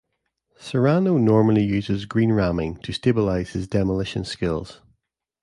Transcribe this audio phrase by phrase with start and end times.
[0.57, 4.81] Cyrano normally uses green ramming to stabilize his demolition skills.